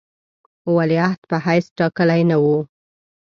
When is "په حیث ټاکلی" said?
1.29-2.21